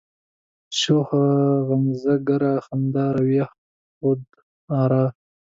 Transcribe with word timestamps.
شوخه 0.79 1.23
غمزه 1.67 2.15
گره، 2.27 2.53
خنده 2.65 3.03
رویه، 3.15 3.47
خود 3.97 4.21
آرا 4.81 5.05